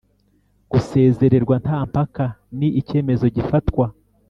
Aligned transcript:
gusezererwa 0.71 1.55
nta 1.63 1.79
mpaka 1.89 2.25
ni 2.57 2.67
icyemezo 2.79 3.25
gifatwa 3.35 3.85